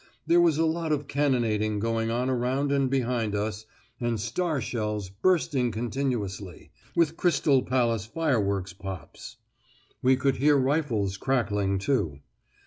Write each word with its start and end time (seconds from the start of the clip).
There 0.25 0.41
was 0.41 0.57
a 0.57 0.65
lot 0.65 0.91
of 0.91 1.07
cannonading 1.07 1.77
going 1.79 2.09
on 2.09 2.27
around 2.27 2.71
and 2.71 2.89
behind 2.89 3.35
us, 3.35 3.67
and 3.99 4.19
star 4.19 4.59
shells 4.59 5.09
bursting 5.11 5.71
continuously, 5.71 6.71
with 6.95 7.15
Crystal 7.17 7.61
Palace 7.61 8.07
firework 8.07 8.67
pops; 8.79 9.37
we 10.01 10.15
could 10.15 10.37
hear 10.37 10.57
rifles 10.57 11.17
cracking 11.17 11.77
too. 11.77 12.17